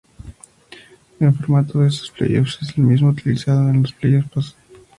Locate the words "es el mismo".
2.63-3.09